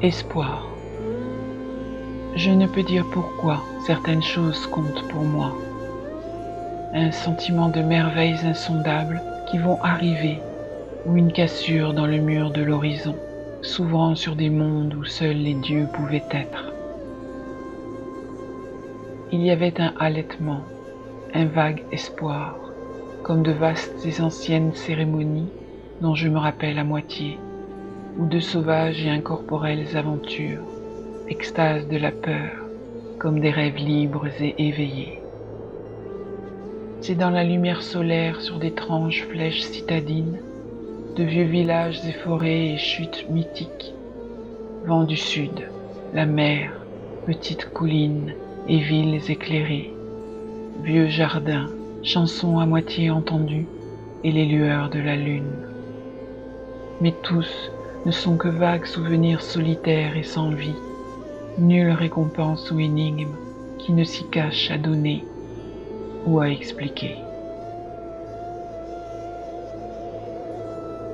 Espoir. 0.00 0.66
Je 2.34 2.50
ne 2.50 2.66
peux 2.66 2.82
dire 2.82 3.04
pourquoi 3.12 3.62
certaines 3.84 4.22
choses 4.22 4.66
comptent 4.68 5.06
pour 5.08 5.22
moi. 5.22 5.54
Un 6.94 7.12
sentiment 7.12 7.68
de 7.68 7.82
merveilles 7.82 8.40
insondables 8.42 9.20
qui 9.50 9.58
vont 9.58 9.78
arriver 9.82 10.38
ou 11.04 11.16
une 11.16 11.30
cassure 11.30 11.92
dans 11.92 12.06
le 12.06 12.18
mur 12.18 12.52
de 12.52 12.62
l'horizon, 12.62 13.14
s'ouvrant 13.60 14.14
sur 14.14 14.34
des 14.34 14.50
mondes 14.50 14.94
où 14.94 15.04
seuls 15.04 15.36
les 15.36 15.54
dieux 15.54 15.88
pouvaient 15.92 16.24
être. 16.30 16.72
Il 19.30 19.42
y 19.42 19.50
avait 19.50 19.78
un 19.78 19.92
halètement, 20.00 20.62
un 21.34 21.44
vague 21.44 21.84
espoir, 21.92 22.56
comme 23.22 23.42
de 23.42 23.52
vastes 23.52 24.06
et 24.06 24.22
anciennes 24.22 24.72
cérémonies 24.72 25.50
dont 26.00 26.14
je 26.14 26.28
me 26.28 26.38
rappelle 26.38 26.78
à 26.78 26.84
moitié, 26.84 27.38
ou 28.18 28.26
de 28.26 28.40
sauvages 28.40 29.04
et 29.04 29.10
incorporelles 29.10 29.96
aventures, 29.96 30.64
extase 31.28 31.88
de 31.88 31.96
la 31.96 32.12
peur, 32.12 32.52
comme 33.18 33.40
des 33.40 33.50
rêves 33.50 33.76
libres 33.76 34.28
et 34.40 34.54
éveillés. 34.58 35.20
C'est 37.00 37.14
dans 37.14 37.30
la 37.30 37.44
lumière 37.44 37.82
solaire 37.82 38.40
sur 38.40 38.58
d'étranges 38.58 39.24
flèches 39.24 39.62
citadines, 39.62 40.40
de 41.16 41.24
vieux 41.24 41.44
villages 41.44 42.04
et 42.06 42.12
forêts 42.12 42.74
et 42.74 42.78
chutes 42.78 43.28
mythiques, 43.30 43.94
vent 44.84 45.04
du 45.04 45.16
sud, 45.16 45.70
la 46.12 46.26
mer, 46.26 46.72
petites 47.26 47.72
collines 47.72 48.34
et 48.68 48.78
villes 48.78 49.20
éclairées, 49.30 49.92
vieux 50.82 51.08
jardins, 51.08 51.70
chansons 52.02 52.58
à 52.58 52.66
moitié 52.66 53.10
entendues 53.10 53.66
et 54.24 54.32
les 54.32 54.46
lueurs 54.46 54.90
de 54.90 55.00
la 55.00 55.16
lune. 55.16 55.67
Mais 57.00 57.12
tous 57.22 57.70
ne 58.06 58.10
sont 58.10 58.36
que 58.36 58.48
vagues 58.48 58.86
souvenirs 58.86 59.42
solitaires 59.42 60.16
et 60.16 60.22
sans 60.22 60.50
vie, 60.50 60.74
nulle 61.58 61.90
récompense 61.90 62.70
ou 62.70 62.80
énigme 62.80 63.36
qui 63.78 63.92
ne 63.92 64.04
s'y 64.04 64.24
cache 64.28 64.70
à 64.70 64.78
donner 64.78 65.24
ou 66.26 66.40
à 66.40 66.48
expliquer. 66.48 67.16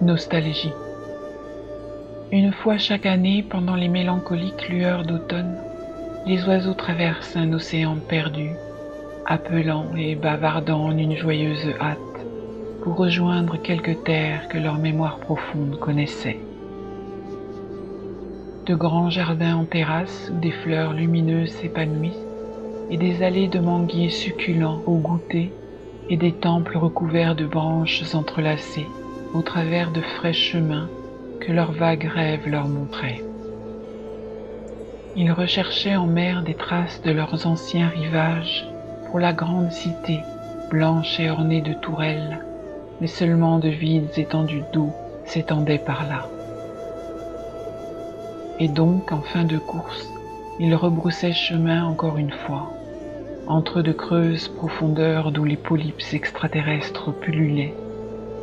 Nostalgie. 0.00 0.72
Une 2.32 2.52
fois 2.52 2.78
chaque 2.78 3.06
année, 3.06 3.44
pendant 3.48 3.76
les 3.76 3.88
mélancoliques 3.88 4.68
lueurs 4.68 5.04
d'automne, 5.04 5.56
les 6.26 6.44
oiseaux 6.44 6.74
traversent 6.74 7.36
un 7.36 7.52
océan 7.52 7.96
perdu, 8.08 8.50
appelant 9.26 9.94
et 9.96 10.14
bavardant 10.14 10.84
en 10.84 10.96
une 10.96 11.16
joyeuse 11.16 11.68
hâte 11.80 11.98
pour 12.82 12.96
rejoindre 12.96 13.56
quelques 13.62 14.02
terres 14.02 14.48
que 14.48 14.58
leur 14.58 14.76
mémoire 14.76 15.18
profonde 15.18 15.78
connaissait. 15.78 16.40
De 18.66 18.74
grands 18.74 19.10
jardins 19.10 19.56
en 19.56 19.64
terrasse 19.64 20.30
où 20.34 20.40
des 20.40 20.50
fleurs 20.50 20.92
lumineuses 20.92 21.52
s'épanouissent 21.52 22.26
et 22.90 22.96
des 22.96 23.22
allées 23.22 23.48
de 23.48 23.60
manguiers 23.60 24.10
succulents 24.10 24.82
au 24.86 24.96
goûter 24.96 25.52
et 26.08 26.16
des 26.16 26.32
temples 26.32 26.76
recouverts 26.76 27.36
de 27.36 27.46
branches 27.46 28.14
entrelacées 28.14 28.88
au 29.32 29.42
travers 29.42 29.92
de 29.92 30.00
frais 30.00 30.32
chemins 30.32 30.88
que 31.40 31.52
leurs 31.52 31.72
vagues 31.72 32.10
rêves 32.12 32.48
leur 32.48 32.68
montraient. 32.68 33.22
Ils 35.14 35.32
recherchaient 35.32 35.96
en 35.96 36.06
mer 36.06 36.42
des 36.42 36.54
traces 36.54 37.00
de 37.02 37.12
leurs 37.12 37.46
anciens 37.46 37.88
rivages 37.88 38.66
pour 39.06 39.20
la 39.20 39.32
grande 39.32 39.70
cité, 39.70 40.20
blanche 40.70 41.20
et 41.20 41.30
ornée 41.30 41.60
de 41.60 41.74
tourelles, 41.74 42.40
mais 43.00 43.06
seulement 43.06 43.58
de 43.58 43.68
vides 43.68 44.18
étendues 44.18 44.62
d'eau 44.72 44.90
s'étendaient 45.24 45.78
par 45.78 46.06
là. 46.08 46.28
Et 48.58 48.68
donc, 48.68 49.12
en 49.12 49.22
fin 49.22 49.44
de 49.44 49.58
course, 49.58 50.12
ils 50.58 50.74
rebroussaient 50.74 51.32
chemin 51.32 51.84
encore 51.84 52.18
une 52.18 52.30
fois, 52.30 52.68
entre 53.48 53.82
de 53.82 53.92
creuses 53.92 54.48
profondeurs 54.48 55.32
d'où 55.32 55.44
les 55.44 55.56
polypes 55.56 56.02
extraterrestres 56.12 57.12
pullulaient, 57.12 57.74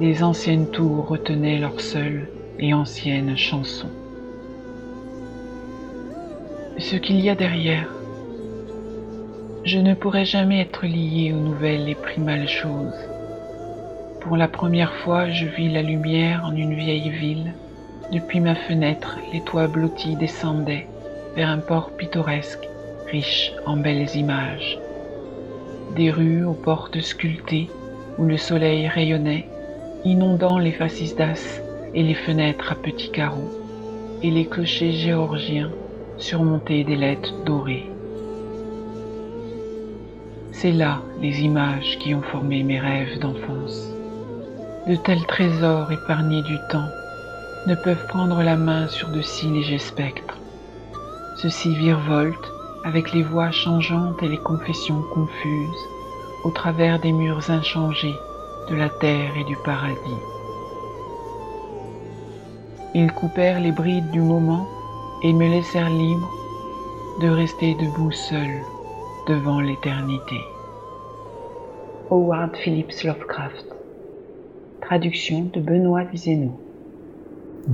les 0.00 0.22
anciennes 0.22 0.66
tours 0.66 1.08
retenaient 1.08 1.58
leurs 1.58 1.80
seules 1.80 2.28
et 2.58 2.74
anciennes 2.74 3.36
chansons 3.36 3.90
ce 6.78 6.96
qu'il 6.96 7.20
y 7.20 7.28
a 7.28 7.34
derrière. 7.34 7.92
Je 9.64 9.78
ne 9.78 9.94
pourrai 9.94 10.24
jamais 10.24 10.60
être 10.60 10.86
lié 10.86 11.32
aux 11.32 11.40
nouvelles 11.40 11.88
et 11.88 11.94
primales 11.94 12.48
choses. 12.48 12.94
Pour 14.20 14.36
la 14.36 14.48
première 14.48 14.94
fois, 14.94 15.30
je 15.30 15.46
vis 15.46 15.68
la 15.68 15.82
lumière 15.82 16.44
en 16.44 16.54
une 16.54 16.74
vieille 16.74 17.10
ville. 17.10 17.54
Depuis 18.12 18.40
ma 18.40 18.56
fenêtre, 18.56 19.18
les 19.32 19.40
toits 19.42 19.68
blottis 19.68 20.16
descendaient 20.16 20.86
vers 21.36 21.48
un 21.48 21.58
port 21.58 21.92
pittoresque, 21.96 22.68
riche 23.10 23.52
en 23.64 23.76
belles 23.76 24.14
images. 24.16 24.78
Des 25.94 26.10
rues 26.10 26.44
aux 26.44 26.54
portes 26.54 27.00
sculptées 27.00 27.70
où 28.18 28.24
le 28.24 28.36
soleil 28.36 28.88
rayonnait, 28.88 29.48
inondant 30.04 30.58
les 30.58 30.72
facisdas 30.72 31.60
et 31.94 32.02
les 32.02 32.14
fenêtres 32.14 32.72
à 32.72 32.74
petits 32.74 33.12
carreaux, 33.12 33.52
et 34.22 34.30
les 34.30 34.46
clochers 34.46 34.92
géorgiens 34.92 35.70
surmontés 36.16 36.82
d'ailettes 36.82 37.32
dorées. 37.46 37.86
C'est 40.50 40.72
là 40.72 41.02
les 41.20 41.42
images 41.42 41.98
qui 42.00 42.14
ont 42.16 42.22
formé 42.22 42.64
mes 42.64 42.80
rêves 42.80 43.20
d'enfance. 43.20 43.94
De 44.88 44.96
tels 44.96 45.26
trésors 45.26 45.92
épargnés 45.92 46.40
du 46.40 46.56
temps 46.70 46.88
ne 47.66 47.74
peuvent 47.74 48.06
prendre 48.06 48.42
la 48.42 48.56
main 48.56 48.88
sur 48.88 49.10
de 49.10 49.20
si 49.20 49.46
légers 49.46 49.78
spectres. 49.78 50.38
Ceux-ci 51.36 51.74
virevoltent 51.74 52.50
avec 52.84 53.12
les 53.12 53.22
voix 53.22 53.50
changeantes 53.50 54.22
et 54.22 54.28
les 54.28 54.38
confessions 54.38 55.02
confuses 55.12 55.84
au 56.42 56.50
travers 56.52 56.98
des 57.00 57.12
murs 57.12 57.50
inchangés 57.50 58.16
de 58.70 58.76
la 58.76 58.88
terre 58.88 59.36
et 59.36 59.44
du 59.44 59.56
paradis. 59.56 60.22
Ils 62.94 63.12
coupèrent 63.12 63.60
les 63.60 63.72
brides 63.72 64.10
du 64.10 64.22
moment 64.22 64.66
et 65.22 65.34
me 65.34 65.50
laissèrent 65.50 65.90
libre 65.90 66.32
de 67.20 67.28
rester 67.28 67.74
debout 67.74 68.12
seul 68.12 68.62
devant 69.26 69.60
l'éternité. 69.60 70.40
Howard 72.10 72.56
Phillips 72.56 73.04
Lovecraft. 73.04 73.66
Traduction 74.88 75.50
de 75.52 75.60
Benoît 75.60 76.04
Vizeno. 76.04 76.58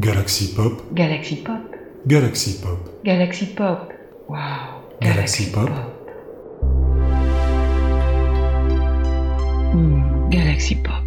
Galaxy 0.00 0.52
Pop. 0.52 0.82
Galaxy 0.92 1.36
Pop. 1.36 1.60
Galaxy 2.08 2.60
Pop. 2.60 2.78
Galaxy 3.04 3.46
Pop. 3.54 3.92
Wow. 4.28 4.36
Galaxy 5.00 5.52
Pop. 5.52 5.70
Hmm, 9.72 10.28
Galaxy 10.28 10.74
Pop. 10.74 11.03